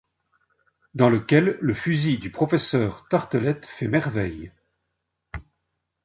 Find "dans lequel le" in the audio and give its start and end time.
0.95-1.75